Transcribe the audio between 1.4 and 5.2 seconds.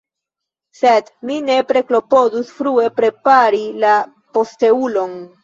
nepre klopodus frue prepari la posteulon.